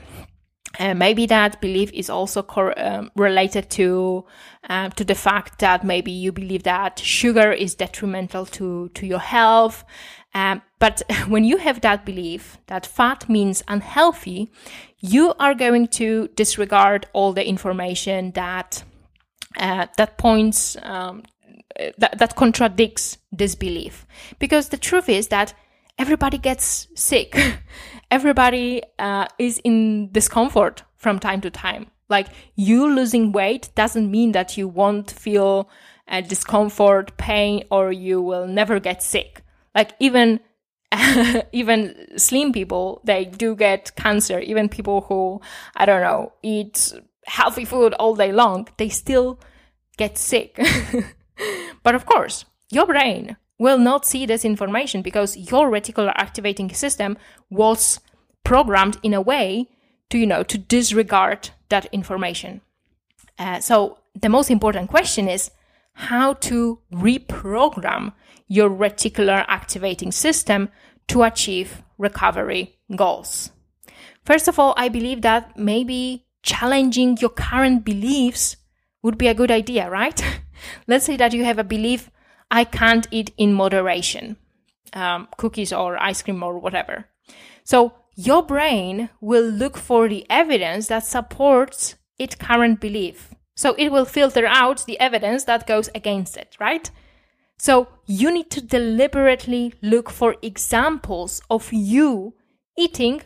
Uh, 0.79 0.95
maybe 0.95 1.27
that 1.27 1.61
belief 1.61 1.91
is 1.93 2.09
also 2.09 2.43
cor- 2.43 2.79
um, 2.79 3.11
related 3.17 3.69
to 3.71 4.25
uh, 4.69 4.89
to 4.91 5.05
the 5.05 5.17
fact 5.17 5.59
that 5.59 5.83
maybe 5.83 6.12
you 6.12 6.31
believe 6.31 6.62
that 6.62 6.99
sugar 7.00 7.50
is 7.50 7.75
detrimental 7.75 8.47
to 8.47 8.89
to 8.91 9.05
your 9.05 9.19
health. 9.19 9.85
Um, 10.33 10.62
but 10.80 11.02
when 11.28 11.44
you 11.44 11.58
have 11.58 11.80
that 11.82 12.04
belief 12.04 12.58
that 12.66 12.84
fat 12.84 13.28
means 13.28 13.62
unhealthy, 13.68 14.50
you 14.99 15.34
are 15.38 15.54
going 15.54 15.87
to 15.88 16.28
disregard 16.34 17.06
all 17.12 17.32
the 17.32 17.46
information 17.46 18.32
that 18.32 18.82
uh, 19.56 19.87
that 19.96 20.18
points 20.18 20.76
um, 20.82 21.22
that, 21.99 22.18
that 22.18 22.34
contradicts 22.34 23.18
this 23.30 23.54
belief. 23.54 24.06
Because 24.38 24.68
the 24.68 24.76
truth 24.76 25.08
is 25.08 25.28
that 25.28 25.54
everybody 25.99 26.38
gets 26.38 26.88
sick. 26.94 27.37
everybody 28.10 28.82
uh, 28.99 29.26
is 29.38 29.60
in 29.64 30.10
discomfort 30.12 30.82
from 30.96 31.18
time 31.18 31.40
to 31.42 31.50
time. 31.50 31.87
Like 32.08 32.28
you 32.56 32.92
losing 32.92 33.32
weight 33.32 33.70
doesn't 33.75 34.10
mean 34.10 34.32
that 34.32 34.56
you 34.56 34.66
won't 34.66 35.10
feel 35.10 35.70
uh, 36.08 36.20
discomfort, 36.20 37.16
pain, 37.16 37.64
or 37.70 37.92
you 37.92 38.20
will 38.20 38.46
never 38.46 38.80
get 38.80 39.02
sick. 39.02 39.42
Like 39.75 39.92
even 40.00 40.40
even 41.52 42.18
slim 42.18 42.52
people, 42.52 43.00
they 43.04 43.25
do 43.25 43.54
get 43.54 43.94
cancer. 43.97 44.40
Even 44.40 44.68
people 44.68 45.02
who 45.02 45.40
I 45.76 45.87
don't 45.87 46.02
know 46.02 46.32
eat 46.42 46.92
healthy 47.26 47.64
food 47.64 47.94
all 47.94 48.16
day 48.16 48.32
long, 48.32 48.68
they 48.76 48.88
still 48.88 49.38
get 49.97 50.18
sick. 50.18 50.59
but 51.82 51.94
of 51.94 52.06
course, 52.06 52.44
your 52.70 52.87
brain 52.87 53.37
will 53.59 53.78
not 53.78 54.06
see 54.06 54.26
this 54.26 54.44
information 54.44 55.02
because 55.02 55.37
your 55.37 55.70
reticular 55.70 56.12
activating 56.16 56.70
system 56.73 57.16
was 57.50 58.00
programmed 58.42 58.99
in 59.02 59.14
a 59.14 59.20
way 59.20 59.68
to, 60.09 60.18
you 60.18 60.26
know, 60.26 60.42
to 60.42 60.59
disregard 60.59 61.50
that 61.68 61.87
information. 61.92 62.62
Uh, 63.38 63.61
so 63.61 63.99
the 64.20 64.28
most 64.28 64.50
important 64.50 64.88
question 64.88 65.28
is 65.28 65.50
how 65.92 66.32
to 66.35 66.80
reprogram 66.92 68.12
your 68.50 68.69
reticular 68.69 69.45
activating 69.47 70.11
system 70.11 70.69
to 71.07 71.23
achieve 71.23 71.83
recovery 71.99 72.76
goals. 72.97 73.52
First 74.25 74.49
of 74.49 74.59
all, 74.59 74.75
I 74.76 74.88
believe 74.88 75.23
that 75.23 75.57
maybe 75.57 76.26
challenging 76.42 77.16
your 77.21 77.30
current 77.30 77.85
beliefs 77.85 78.57
would 79.02 79.16
be 79.16 79.28
a 79.28 79.35
good 79.35 79.52
idea, 79.52 79.88
right? 79.88 80.21
Let's 80.88 81.04
say 81.04 81.16
that 81.16 81.33
you 81.33 81.45
have 81.45 81.61
a 81.61 81.64
belief 81.64 82.11
I 82.50 82.64
can't 82.64 83.07
eat 83.12 83.33
in 83.37 83.54
moderation, 83.54 84.37
um, 84.95 85.28
cookies 85.37 85.73
or 85.73 85.97
ice 86.02 86.21
cream 86.21 86.42
or 86.42 86.59
whatever. 86.59 87.07
So 87.62 87.92
your 88.16 88.45
brain 88.45 89.11
will 89.21 89.49
look 89.49 89.76
for 89.76 90.09
the 90.09 90.26
evidence 90.28 90.88
that 90.88 91.04
supports 91.04 91.95
its 92.19 92.35
current 92.35 92.80
belief. 92.80 93.33
So 93.54 93.75
it 93.78 93.90
will 93.90 94.04
filter 94.04 94.47
out 94.47 94.85
the 94.87 94.99
evidence 94.99 95.45
that 95.45 95.69
goes 95.69 95.88
against 95.95 96.37
it, 96.37 96.57
right? 96.59 96.90
So 97.61 97.88
you 98.07 98.33
need 98.33 98.49
to 98.52 98.62
deliberately 98.62 99.75
look 99.83 100.09
for 100.09 100.37
examples 100.40 101.43
of 101.50 101.71
you 101.71 102.33
eating 102.79 103.21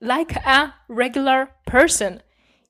like 0.00 0.34
a 0.34 0.74
regular 0.88 1.50
person. 1.64 2.20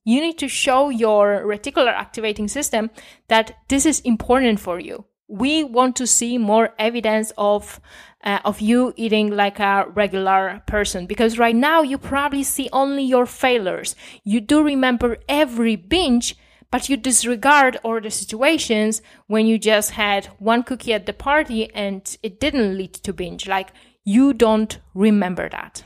You 0.04 0.20
need 0.20 0.36
to 0.36 0.48
show 0.48 0.90
your 0.90 1.44
reticular 1.46 1.94
activating 1.94 2.48
system 2.48 2.90
that 3.28 3.56
this 3.70 3.86
is 3.86 4.00
important 4.00 4.60
for 4.60 4.78
you 4.78 5.06
we 5.28 5.62
want 5.62 5.94
to 5.96 6.06
see 6.06 6.38
more 6.38 6.70
evidence 6.78 7.32
of 7.36 7.80
uh, 8.24 8.40
of 8.44 8.60
you 8.60 8.92
eating 8.96 9.30
like 9.30 9.60
a 9.60 9.86
regular 9.94 10.62
person 10.66 11.06
because 11.06 11.38
right 11.38 11.54
now 11.54 11.82
you 11.82 11.98
probably 11.98 12.42
see 12.42 12.68
only 12.72 13.04
your 13.04 13.26
failures 13.26 13.94
you 14.24 14.40
do 14.40 14.62
remember 14.62 15.18
every 15.28 15.76
binge 15.76 16.34
but 16.70 16.88
you 16.88 16.96
disregard 16.96 17.78
all 17.82 18.00
the 18.00 18.10
situations 18.10 19.00
when 19.26 19.46
you 19.46 19.58
just 19.58 19.92
had 19.92 20.26
one 20.38 20.62
cookie 20.62 20.92
at 20.92 21.06
the 21.06 21.12
party 21.12 21.72
and 21.74 22.16
it 22.22 22.40
didn't 22.40 22.76
lead 22.76 22.92
to 22.92 23.12
binge 23.12 23.46
like 23.48 23.70
you 24.04 24.32
don't 24.32 24.78
remember 24.94 25.48
that 25.48 25.82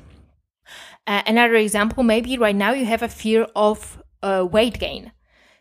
uh, 1.07 1.23
another 1.27 1.57
example 1.57 2.03
maybe 2.03 2.37
right 2.39 2.57
now 2.57 2.73
you 2.73 2.85
have 2.85 3.03
a 3.03 3.09
fear 3.09 3.47
of 3.55 4.03
uh, 4.23 4.47
weight 4.51 4.79
gain 4.79 5.13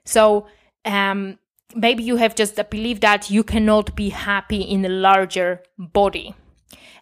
so 0.06 0.48
um, 0.86 1.38
maybe 1.76 2.04
you 2.04 2.18
have 2.18 2.36
just 2.36 2.58
a 2.60 2.64
belief 2.64 3.00
that 3.02 3.30
you 3.30 3.44
cannot 3.44 3.96
be 3.96 4.10
happy 4.10 4.62
in 4.62 4.86
a 4.86 4.90
larger 4.90 5.62
body. 5.78 6.36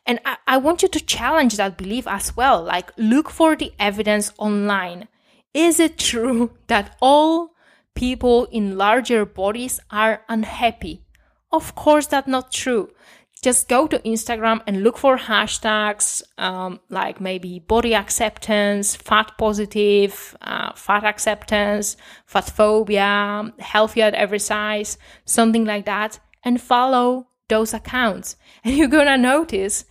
And 0.05 0.19
I, 0.25 0.37
I, 0.47 0.57
want 0.57 0.81
you 0.81 0.87
to 0.89 0.99
challenge 0.99 1.57
that 1.57 1.77
belief 1.77 2.07
as 2.07 2.35
well. 2.35 2.63
Like, 2.63 2.91
look 2.97 3.29
for 3.29 3.55
the 3.55 3.73
evidence 3.79 4.33
online. 4.37 5.07
Is 5.53 5.79
it 5.79 5.97
true 6.11 6.51
that 6.67 6.97
all 7.01 7.51
people 7.95 8.45
in 8.45 8.77
larger 8.77 9.25
bodies 9.25 9.79
are 9.91 10.23
unhappy? 10.29 11.03
Of 11.51 11.75
course, 11.75 12.07
that's 12.07 12.27
not 12.27 12.51
true 12.51 12.89
just 13.41 13.69
go 13.69 13.87
to 13.87 13.99
Instagram 13.99 14.61
and 14.67 14.83
look 14.83 14.97
for 14.97 15.17
hashtags 15.17 16.21
um, 16.37 16.79
like 16.89 17.21
maybe 17.21 17.59
body 17.59 17.95
acceptance, 17.95 18.95
fat 18.95 19.31
positive, 19.37 20.35
uh, 20.41 20.73
fat 20.73 21.03
acceptance, 21.03 21.95
fat 22.25 22.49
phobia, 22.49 23.53
healthy 23.59 24.01
at 24.01 24.13
every 24.13 24.39
size, 24.39 24.97
something 25.25 25.65
like 25.65 25.85
that, 25.85 26.19
and 26.43 26.61
follow 26.61 27.27
those 27.47 27.73
accounts. 27.73 28.35
And 28.63 28.75
you're 28.75 28.89
gonna 28.89 29.17
notice 29.17 29.85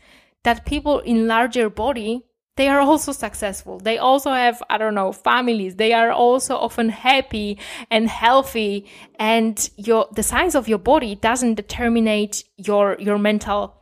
that 0.44 0.66
people 0.66 0.98
in 1.00 1.26
larger 1.26 1.70
body 1.70 2.24
they 2.58 2.68
are 2.68 2.80
also 2.80 3.12
successful. 3.12 3.78
They 3.78 3.98
also 3.98 4.32
have, 4.32 4.60
I 4.68 4.78
don't 4.78 4.96
know, 4.96 5.12
families. 5.12 5.76
They 5.76 5.92
are 5.92 6.10
also 6.10 6.56
often 6.56 6.88
happy 6.88 7.56
and 7.88 8.08
healthy. 8.08 8.84
And 9.16 9.56
your, 9.76 10.08
the 10.12 10.24
size 10.24 10.56
of 10.56 10.66
your 10.66 10.78
body 10.78 11.14
doesn't 11.14 11.54
determine 11.54 12.30
your, 12.56 12.96
your 12.98 13.16
mental 13.16 13.80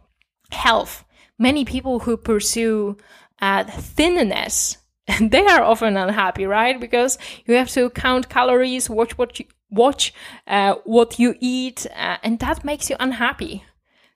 health. 0.50 1.04
Many 1.38 1.64
people 1.64 2.00
who 2.00 2.18
pursue 2.18 2.98
uh, 3.40 3.64
thinness, 3.64 4.76
they 5.20 5.46
are 5.46 5.62
often 5.62 5.96
unhappy, 5.96 6.44
right? 6.44 6.78
Because 6.78 7.16
you 7.46 7.54
have 7.54 7.70
to 7.70 7.88
count 7.88 8.28
calories, 8.28 8.90
watch 8.90 9.16
what 9.16 9.38
you, 9.38 9.46
watch 9.70 10.12
uh, 10.46 10.74
what 10.84 11.18
you 11.18 11.34
eat, 11.40 11.86
uh, 11.96 12.18
and 12.22 12.38
that 12.40 12.62
makes 12.62 12.90
you 12.90 12.96
unhappy. 13.00 13.64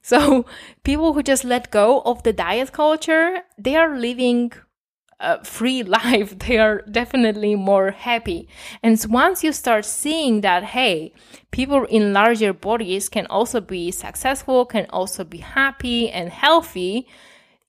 So 0.02 0.46
people 0.84 1.12
who 1.12 1.22
just 1.22 1.44
let 1.44 1.70
go 1.70 2.00
of 2.02 2.22
the 2.22 2.32
diet 2.32 2.72
culture, 2.72 3.40
they 3.58 3.76
are 3.76 3.98
living 3.98 4.52
a 5.20 5.44
free 5.44 5.82
life. 5.98 6.38
They 6.38 6.58
are 6.58 6.82
definitely 6.90 7.54
more 7.54 7.90
happy. 7.90 8.48
And 8.82 8.98
once 9.08 9.44
you 9.44 9.52
start 9.52 9.84
seeing 9.84 10.40
that, 10.40 10.64
hey, 10.64 11.12
people 11.50 11.84
in 11.84 12.12
larger 12.12 12.52
bodies 12.52 13.08
can 13.08 13.26
also 13.26 13.60
be 13.60 13.90
successful, 13.90 14.64
can 14.64 14.86
also 14.90 15.24
be 15.24 15.38
happy 15.38 16.10
and 16.10 16.30
healthy, 16.30 17.06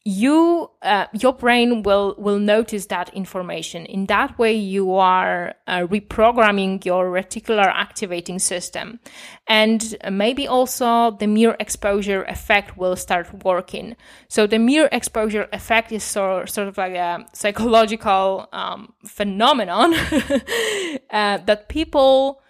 you 0.04 0.72
uh, 0.82 1.06
your 1.14 1.34
brain 1.34 1.84
will 1.84 2.16
will 2.18 2.40
notice 2.40 2.88
that 2.88 3.14
information. 3.14 3.86
In 3.86 4.08
that 4.08 4.38
way 4.40 4.54
you 4.54 4.96
are 4.96 5.54
uh, 5.68 5.82
reprogramming 5.82 6.84
your 6.84 7.12
reticular 7.12 7.68
activating 7.68 8.40
system. 8.40 9.00
And 9.48 9.96
maybe 10.10 10.48
also 10.48 11.12
the 11.12 11.28
mere 11.28 11.56
exposure 11.60 12.24
effect 12.24 12.78
will 12.78 12.96
start 12.96 13.44
working. 13.44 13.96
So 14.28 14.48
the 14.48 14.58
mere 14.58 14.90
exposure 14.92 15.48
effect 15.54 15.92
is 15.92 16.04
sort, 16.04 16.50
sort 16.50 16.68
of 16.68 16.78
like 16.78 16.94
a 16.94 17.26
psychological 17.34 18.50
um, 18.52 18.94
phenomenon 19.06 19.94
uh, 21.12 21.38
that 21.38 21.66
people 21.70 22.42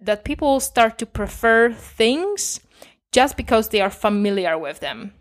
that 0.00 0.24
people 0.24 0.60
start 0.60 0.96
to 0.98 1.06
prefer 1.06 1.72
things 1.72 2.60
just 3.10 3.36
because 3.36 3.70
they 3.70 3.80
are 3.80 3.90
familiar 3.90 4.56
with 4.56 4.78
them 4.78 5.12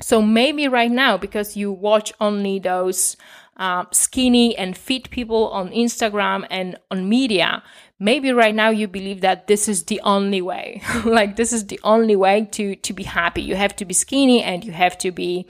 So 0.00 0.20
maybe 0.20 0.68
right 0.68 0.90
now, 0.90 1.16
because 1.16 1.56
you 1.56 1.72
watch 1.72 2.12
only 2.20 2.58
those 2.58 3.16
uh, 3.56 3.84
skinny 3.92 4.56
and 4.56 4.76
fit 4.76 5.10
people 5.10 5.48
on 5.50 5.70
Instagram 5.70 6.46
and 6.50 6.76
on 6.90 7.08
media, 7.08 7.62
maybe 8.00 8.32
right 8.32 8.54
now 8.54 8.70
you 8.70 8.88
believe 8.88 9.20
that 9.20 9.46
this 9.46 9.68
is 9.68 9.84
the 9.84 10.00
only 10.00 10.42
way. 10.42 10.82
Like 11.04 11.36
this 11.36 11.52
is 11.52 11.66
the 11.66 11.78
only 11.84 12.16
way 12.16 12.48
to 12.52 12.74
to 12.76 12.92
be 12.92 13.04
happy. 13.04 13.42
You 13.42 13.54
have 13.54 13.76
to 13.76 13.84
be 13.84 13.94
skinny 13.94 14.42
and 14.42 14.64
you 14.64 14.72
have 14.72 14.98
to 14.98 15.12
be 15.12 15.46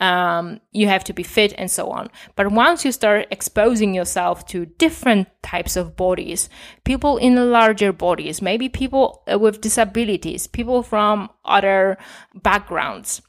um, 0.00 0.60
you 0.72 0.88
have 0.88 1.04
to 1.04 1.12
be 1.14 1.22
fit 1.22 1.54
and 1.56 1.70
so 1.70 1.90
on. 1.90 2.10
But 2.36 2.52
once 2.52 2.84
you 2.84 2.92
start 2.92 3.26
exposing 3.30 3.94
yourself 3.94 4.46
to 4.48 4.66
different 4.66 5.28
types 5.42 5.76
of 5.76 5.96
bodies 5.96 6.50
people 6.84 7.16
in 7.16 7.50
larger 7.50 7.90
bodies 7.90 8.42
maybe 8.42 8.68
people 8.68 9.22
uh, 9.32 9.38
with 9.38 9.62
disabilities 9.62 10.46
people 10.46 10.82
from 10.82 11.30
other 11.44 11.96
backgrounds 12.34 13.22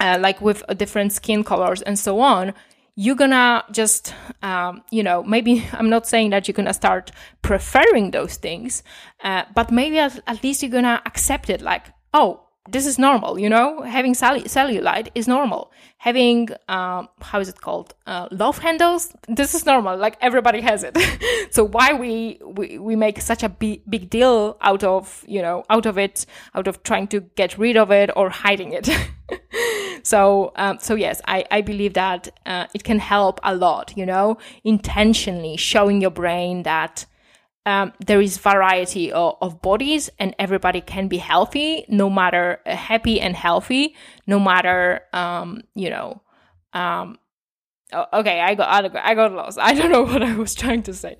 uh, 0.00 0.18
like 0.20 0.40
with 0.40 0.62
different 0.76 1.12
skin 1.12 1.44
colors 1.44 1.82
and 1.82 1.98
so 1.98 2.20
on 2.20 2.52
you're 2.96 3.16
gonna 3.16 3.64
just, 3.72 4.14
um, 4.42 4.82
you 4.90 5.02
know, 5.02 5.22
maybe 5.22 5.66
I'm 5.72 5.90
not 5.90 6.06
saying 6.06 6.30
that 6.30 6.46
you're 6.46 6.54
gonna 6.54 6.74
start 6.74 7.10
preferring 7.42 8.12
those 8.12 8.36
things, 8.36 8.82
uh, 9.22 9.44
but 9.54 9.70
maybe 9.70 9.98
at, 9.98 10.20
at, 10.26 10.42
least 10.42 10.62
you're 10.62 10.70
gonna 10.70 11.02
accept 11.06 11.50
it 11.50 11.60
like, 11.60 11.86
oh, 12.12 12.40
this 12.70 12.86
is 12.86 12.98
normal, 12.98 13.38
you 13.38 13.50
know, 13.50 13.82
having 13.82 14.14
cellulite 14.14 15.08
is 15.14 15.28
normal. 15.28 15.70
Having, 15.98 16.48
um, 16.68 17.10
how 17.20 17.38
is 17.38 17.50
it 17.50 17.60
called? 17.60 17.92
Uh, 18.06 18.26
love 18.30 18.56
handles, 18.58 19.14
this 19.28 19.54
is 19.54 19.66
normal. 19.66 19.98
Like 19.98 20.16
everybody 20.22 20.62
has 20.62 20.82
it. 20.82 20.96
so 21.50 21.64
why 21.64 21.92
we, 21.92 22.40
we, 22.42 22.78
we 22.78 22.96
make 22.96 23.20
such 23.20 23.42
a 23.42 23.50
big, 23.50 23.82
big 23.90 24.08
deal 24.08 24.56
out 24.62 24.82
of, 24.82 25.24
you 25.28 25.42
know, 25.42 25.64
out 25.68 25.84
of 25.84 25.98
it, 25.98 26.24
out 26.54 26.66
of 26.66 26.82
trying 26.84 27.06
to 27.08 27.20
get 27.36 27.58
rid 27.58 27.76
of 27.76 27.90
it 27.90 28.10
or 28.16 28.30
hiding 28.30 28.72
it. 28.72 28.88
so 30.04 30.52
um, 30.54 30.78
so 30.80 30.94
yes 30.94 31.20
i, 31.26 31.44
I 31.50 31.60
believe 31.62 31.94
that 31.94 32.28
uh, 32.46 32.66
it 32.74 32.84
can 32.84 33.00
help 33.00 33.40
a 33.42 33.54
lot 33.54 33.92
you 33.96 34.06
know 34.06 34.38
intentionally 34.62 35.56
showing 35.56 36.00
your 36.00 36.12
brain 36.12 36.62
that 36.62 37.06
um, 37.66 37.94
there 38.04 38.20
is 38.20 38.36
variety 38.36 39.10
of, 39.10 39.38
of, 39.40 39.62
bodies 39.62 40.10
and 40.18 40.34
everybody 40.38 40.82
can 40.82 41.08
be 41.08 41.16
healthy 41.16 41.86
no 41.88 42.10
matter 42.10 42.60
uh, 42.66 42.76
happy 42.76 43.18
and 43.18 43.34
healthy 43.34 43.96
no 44.26 44.38
matter 44.38 45.00
um, 45.14 45.62
you 45.74 45.88
know 45.90 46.20
um, 46.74 47.18
Oh, 47.94 48.06
okay, 48.20 48.40
I 48.40 48.56
got 48.56 48.96
I 48.96 49.14
got 49.14 49.32
lost. 49.32 49.58
I 49.60 49.72
don't 49.72 49.90
know 49.92 50.02
what 50.12 50.22
I 50.22 50.34
was 50.36 50.54
trying 50.54 50.82
to 50.84 50.92
say. 50.94 51.16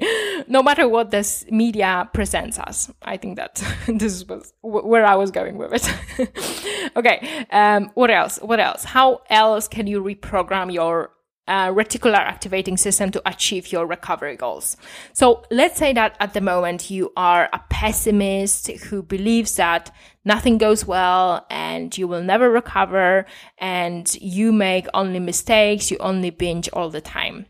No 0.48 0.62
matter 0.62 0.88
what 0.88 1.12
this 1.12 1.44
media 1.50 2.08
presents 2.12 2.58
us, 2.58 2.90
I 3.02 3.16
think 3.16 3.36
that 3.36 3.62
this 3.86 4.24
was 4.24 4.52
where 4.62 5.06
I 5.06 5.14
was 5.14 5.30
going 5.30 5.56
with 5.56 5.72
it. 5.72 6.90
okay, 6.96 7.46
um, 7.50 7.92
what 7.94 8.10
else? 8.10 8.38
What 8.42 8.58
else? 8.58 8.82
How 8.82 9.20
else 9.30 9.68
can 9.68 9.86
you 9.86 10.02
reprogram 10.02 10.72
your 10.72 11.10
uh, 11.46 11.68
reticular 11.68 12.16
activating 12.16 12.76
system 12.76 13.10
to 13.10 13.22
achieve 13.26 13.70
your 13.72 13.86
recovery 13.86 14.36
goals. 14.36 14.76
So 15.12 15.44
let's 15.50 15.78
say 15.78 15.92
that 15.92 16.16
at 16.20 16.34
the 16.34 16.40
moment 16.40 16.90
you 16.90 17.12
are 17.16 17.48
a 17.52 17.60
pessimist 17.70 18.70
who 18.70 19.02
believes 19.02 19.56
that 19.56 19.90
nothing 20.24 20.58
goes 20.58 20.86
well 20.86 21.46
and 21.50 21.96
you 21.96 22.08
will 22.08 22.22
never 22.22 22.50
recover 22.50 23.26
and 23.58 24.12
you 24.20 24.52
make 24.52 24.86
only 24.94 25.20
mistakes, 25.20 25.90
you 25.90 25.98
only 25.98 26.30
binge 26.30 26.68
all 26.72 26.90
the 26.90 27.00
time. 27.00 27.46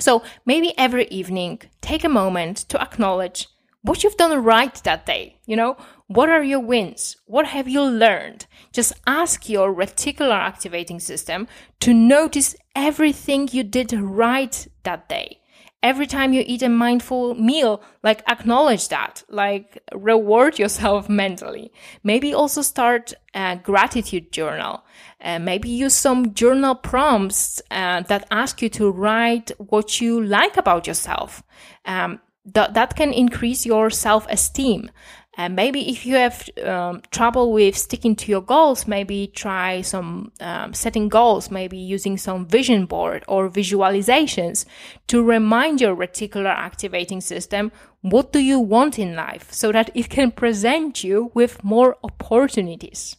So 0.00 0.22
maybe 0.44 0.76
every 0.76 1.06
evening, 1.06 1.62
take 1.80 2.04
a 2.04 2.08
moment 2.08 2.58
to 2.68 2.80
acknowledge 2.80 3.48
what 3.84 4.02
you've 4.02 4.16
done 4.16 4.42
right 4.42 4.74
that 4.84 5.04
day. 5.04 5.36
You 5.46 5.56
know, 5.56 5.76
what 6.06 6.30
are 6.30 6.42
your 6.42 6.60
wins? 6.60 7.16
What 7.26 7.46
have 7.46 7.68
you 7.68 7.82
learned? 7.82 8.46
Just 8.72 8.94
ask 9.06 9.48
your 9.48 9.74
reticular 9.74 10.34
activating 10.34 11.00
system 11.00 11.46
to 11.80 11.92
notice 11.92 12.56
everything 12.74 13.48
you 13.52 13.62
did 13.62 13.92
right 13.92 14.66
that 14.84 15.08
day. 15.08 15.40
Every 15.82 16.06
time 16.06 16.32
you 16.32 16.42
eat 16.46 16.62
a 16.62 16.70
mindful 16.70 17.34
meal, 17.34 17.82
like 18.02 18.22
acknowledge 18.26 18.88
that, 18.88 19.22
like 19.28 19.78
reward 19.94 20.58
yourself 20.58 21.08
mentally. 21.22 21.70
Maybe 22.02 22.32
also 22.32 22.62
start 22.62 23.12
a 23.34 23.60
gratitude 23.62 24.32
journal. 24.32 24.82
Uh, 25.20 25.38
maybe 25.38 25.68
use 25.68 25.92
some 25.94 26.32
journal 26.32 26.74
prompts 26.74 27.60
uh, 27.70 28.00
that 28.08 28.26
ask 28.30 28.62
you 28.62 28.70
to 28.70 28.90
write 28.90 29.50
what 29.58 30.00
you 30.00 30.24
like 30.24 30.56
about 30.56 30.86
yourself. 30.86 31.42
Um, 31.84 32.20
th- 32.52 32.72
that 32.72 32.96
can 32.96 33.12
increase 33.12 33.66
your 33.66 33.90
self 33.90 34.26
esteem. 34.28 34.90
And 35.36 35.56
maybe 35.56 35.90
if 35.90 36.06
you 36.06 36.14
have 36.14 36.48
um, 36.64 37.02
trouble 37.10 37.52
with 37.52 37.76
sticking 37.76 38.14
to 38.16 38.30
your 38.30 38.40
goals, 38.40 38.86
maybe 38.86 39.26
try 39.26 39.80
some 39.80 40.30
um, 40.40 40.72
setting 40.72 41.08
goals, 41.08 41.50
maybe 41.50 41.76
using 41.76 42.16
some 42.16 42.46
vision 42.46 42.86
board 42.86 43.24
or 43.26 43.50
visualizations 43.50 44.64
to 45.08 45.24
remind 45.24 45.80
your 45.80 45.96
reticular 45.96 46.54
activating 46.54 47.20
system 47.20 47.72
what 48.00 48.32
do 48.32 48.38
you 48.38 48.60
want 48.60 48.98
in 48.98 49.16
life 49.16 49.52
so 49.52 49.72
that 49.72 49.90
it 49.94 50.08
can 50.08 50.30
present 50.30 51.02
you 51.02 51.32
with 51.34 51.64
more 51.64 51.96
opportunities. 52.04 53.16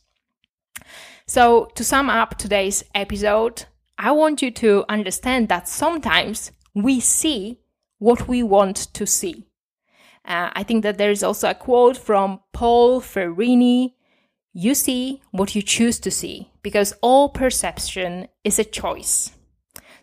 So 1.27 1.65
to 1.75 1.83
sum 1.83 2.09
up 2.09 2.37
today's 2.37 2.83
episode, 2.93 3.65
I 3.97 4.11
want 4.11 4.41
you 4.41 4.51
to 4.51 4.85
understand 4.87 5.49
that 5.49 5.67
sometimes 5.67 6.51
we 6.73 6.99
see 6.99 7.59
what 7.99 8.27
we 8.27 8.43
want 8.43 8.77
to 8.93 9.05
see. 9.05 9.47
Uh, 10.25 10.49
I 10.53 10.63
think 10.63 10.83
that 10.83 10.97
there 10.97 11.11
is 11.11 11.23
also 11.23 11.49
a 11.49 11.55
quote 11.55 11.97
from 11.97 12.39
Paul 12.51 13.01
Ferrini 13.01 13.93
You 14.53 14.73
see 14.73 15.21
what 15.31 15.55
you 15.55 15.61
choose 15.61 15.99
to 15.99 16.11
see, 16.11 16.49
because 16.61 16.93
all 17.01 17.29
perception 17.29 18.27
is 18.43 18.57
a 18.57 18.63
choice. 18.63 19.31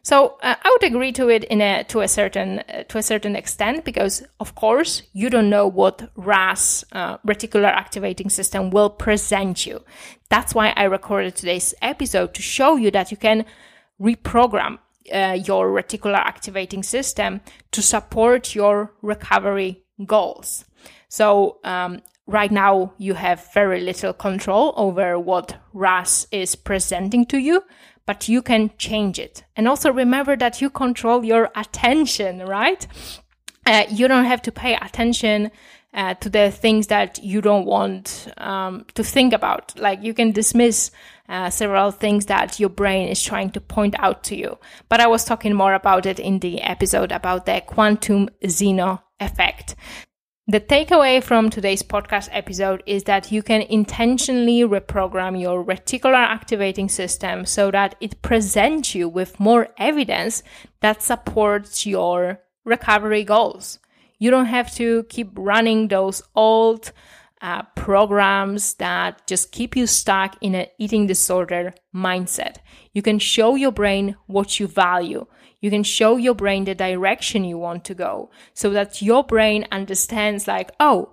So 0.05 0.37
uh, 0.43 0.57
I 0.61 0.71
would 0.71 0.83
agree 0.83 1.13
to 1.13 1.29
it 1.29 1.45
in 1.45 1.61
a 1.61 1.85
to 1.85 2.01
a 2.01 2.09
certain 2.09 2.59
uh, 2.59 2.83
to 2.89 2.99
a 2.99 3.03
certain 3.03 3.37
extent 3.37 3.85
because 3.85 4.25
of 4.41 4.55
course 4.57 5.03
you 5.13 5.31
don't 5.31 5.49
know 5.49 5.69
what 5.69 6.11
RAS 6.17 6.85
uh, 6.91 7.19
reticular 7.19 7.73
activating 7.73 8.29
system 8.29 8.71
will 8.71 8.91
present 8.91 9.65
you. 9.65 9.85
That's 10.29 10.55
why 10.55 10.73
I 10.77 10.85
recorded 10.85 11.37
today's 11.37 11.73
episode 11.81 12.35
to 12.35 12.43
show 12.43 12.77
you 12.77 12.91
that 12.91 13.13
you 13.13 13.17
can 13.17 13.45
reprogram 14.01 14.79
uh, 15.13 15.39
your 15.45 15.71
reticular 15.71 16.19
activating 16.19 16.83
system 16.83 17.41
to 17.71 17.83
support 17.83 18.55
your 18.55 18.93
recovery 19.03 19.83
goals. 20.07 20.65
So 21.09 21.59
um, 21.65 22.01
right 22.27 22.51
now 22.51 22.95
you 22.99 23.15
have 23.15 23.53
very 23.53 23.81
little 23.81 24.13
control 24.13 24.75
over 24.77 25.19
what 25.19 25.57
RAS 25.73 26.27
is 26.31 26.55
presenting 26.57 27.27
to 27.27 27.39
you, 27.39 27.65
but 28.07 28.29
you 28.29 28.43
can 28.43 28.71
change 28.79 29.19
it. 29.19 29.45
And 29.57 29.69
also 29.69 29.93
remember 29.93 30.37
that 30.37 30.61
you 30.61 30.71
control 30.71 31.25
your 31.25 31.51
attention, 31.55 32.41
right? 32.41 32.87
Uh, 33.67 33.85
you 33.91 34.09
don't 34.09 34.25
have 34.25 34.43
to 34.43 34.53
pay 34.53 34.75
attention 34.75 35.51
uh, 35.95 36.15
to 36.15 36.29
the 36.29 36.51
things 36.51 36.87
that 36.87 37.23
you 37.23 37.41
don't 37.41 37.67
want 37.67 38.29
um, 38.39 38.87
to 38.95 39.05
think 39.05 39.33
about. 39.33 39.79
Like 39.79 40.03
you 40.03 40.15
can 40.15 40.33
dismiss 40.33 40.91
uh, 41.29 41.51
several 41.51 41.91
things 41.91 42.27
that 42.27 42.59
your 42.61 42.69
brain 42.69 43.09
is 43.09 43.23
trying 43.23 43.51
to 43.51 43.61
point 43.61 43.95
out 43.99 44.23
to 44.25 44.37
you. 44.37 44.59
But 44.89 45.01
I 45.01 45.07
was 45.07 45.25
talking 45.25 45.55
more 45.55 45.75
about 45.75 46.07
it 46.07 46.19
in 46.19 46.41
the 46.41 46.61
episode 46.61 47.13
about 47.13 47.47
the 47.47 47.63
quantum 47.67 48.29
Zeno 48.47 49.03
effect. 49.21 49.77
The 50.49 50.61
takeaway 50.61 51.23
from 51.23 51.51
today's 51.51 51.85
podcast 51.85 52.29
episode 52.33 52.83
is 52.85 53.05
that 53.05 53.31
you 53.31 53.45
can 53.45 53.63
intentionally 53.63 54.63
reprogram 54.63 55.41
your 55.41 55.65
reticular 55.65 56.15
activating 56.15 56.89
system 56.89 57.47
so 57.47 57.71
that 57.71 57.95
it 58.01 58.21
presents 58.23 58.93
you 58.93 59.09
with 59.09 59.39
more 59.39 59.69
evidence 59.79 60.43
that 60.81 61.01
supports 61.01 61.87
your 61.87 62.41
recovery 62.65 63.23
goals. 63.23 63.79
You 64.19 64.31
don't 64.31 64.47
have 64.47 64.75
to 64.75 65.05
keep 65.05 65.31
running 65.37 65.89
those 65.89 66.23
old 66.35 66.93
uh, 67.43 67.63
programs 67.75 68.75
that 68.75 69.27
just 69.27 69.51
keep 69.51 69.77
you 69.77 69.87
stuck 69.87 70.37
in 70.41 70.55
an 70.55 70.67
eating 70.79 71.07
disorder 71.07 71.75
mindset. 71.95 72.57
You 72.93 73.03
can 73.03 73.19
show 73.19 73.57
your 73.57 73.73
brain 73.73 74.17
what 74.27 74.61
you 74.61 74.69
value. 74.69 75.27
You 75.61 75.71
can 75.71 75.83
show 75.83 76.17
your 76.17 76.35
brain 76.35 76.65
the 76.65 76.75
direction 76.75 77.45
you 77.45 77.59
want 77.59 77.85
to 77.87 77.95
go 77.95 78.31
so 78.55 78.71
that 78.71 79.03
your 79.03 79.25
brain 79.25 79.67
understands 79.73 80.47
like, 80.47 80.71
oh, 80.79 81.13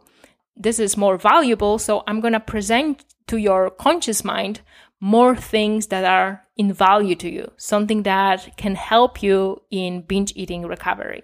this 0.55 0.79
is 0.79 0.95
more 0.95 1.17
valuable. 1.17 1.79
So 1.79 2.03
I'm 2.07 2.21
going 2.21 2.33
to 2.33 2.39
present 2.39 3.05
to 3.27 3.37
your 3.37 3.69
conscious 3.69 4.23
mind 4.23 4.61
more 4.99 5.35
things 5.35 5.87
that 5.87 6.03
are 6.03 6.43
in 6.57 6.73
value 6.73 7.15
to 7.15 7.29
you, 7.29 7.51
something 7.57 8.03
that 8.03 8.57
can 8.57 8.75
help 8.75 9.23
you 9.23 9.61
in 9.71 10.01
binge 10.01 10.33
eating 10.35 10.65
recovery. 10.65 11.23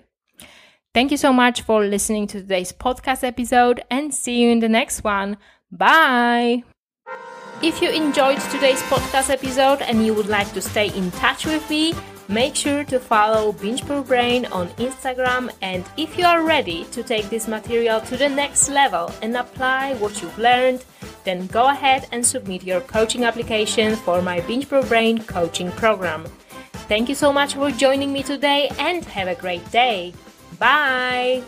Thank 0.95 1.11
you 1.11 1.17
so 1.17 1.33
much 1.33 1.63
for 1.63 1.83
listening 1.83 2.25
to 2.27 2.39
today's 2.39 2.71
podcast 2.71 3.25
episode 3.25 3.83
and 3.91 4.13
see 4.13 4.39
you 4.39 4.49
in 4.49 4.61
the 4.61 4.69
next 4.69 5.03
one. 5.03 5.35
Bye. 5.69 6.63
If 7.61 7.81
you 7.81 7.89
enjoyed 7.89 8.39
today's 8.39 8.81
podcast 8.83 9.29
episode 9.29 9.81
and 9.81 10.05
you 10.05 10.13
would 10.13 10.29
like 10.29 10.53
to 10.53 10.61
stay 10.61 10.87
in 10.95 11.11
touch 11.11 11.45
with 11.45 11.69
me, 11.69 11.93
Make 12.27 12.55
sure 12.55 12.83
to 12.85 12.99
follow 12.99 13.51
Binge 13.51 13.85
Brain 13.85 14.47
on 14.47 14.69
Instagram 14.79 15.51
and 15.61 15.85
if 15.95 16.17
you 16.17 16.25
are 16.25 16.41
ready 16.41 16.85
to 16.85 17.03
take 17.03 17.29
this 17.29 17.47
material 17.47 18.01
to 18.01 18.17
the 18.17 18.27
next 18.27 18.67
level 18.67 19.11
and 19.21 19.37
apply 19.37 19.93
what 19.95 20.19
you've 20.23 20.39
learned, 20.39 20.83
then 21.23 21.45
go 21.47 21.67
ahead 21.67 22.07
and 22.11 22.25
submit 22.25 22.63
your 22.63 22.81
coaching 22.81 23.25
application 23.25 23.95
for 23.95 24.23
my 24.23 24.39
Binge 24.47 24.67
Brain 24.67 25.23
coaching 25.25 25.69
program. 25.73 26.25
Thank 26.89 27.09
you 27.09 27.15
so 27.15 27.31
much 27.31 27.53
for 27.53 27.69
joining 27.69 28.11
me 28.11 28.23
today 28.23 28.71
and 28.79 29.05
have 29.05 29.27
a 29.27 29.35
great 29.35 29.69
day. 29.69 30.15
Bye! 30.59 31.43